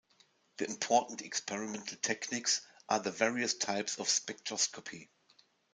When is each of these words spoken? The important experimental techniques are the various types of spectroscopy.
The 0.57 0.65
important 0.67 1.21
experimental 1.21 1.95
techniques 1.97 2.61
are 2.89 2.97
the 2.99 3.11
various 3.11 3.53
types 3.53 3.99
of 3.99 4.07
spectroscopy. 4.07 5.09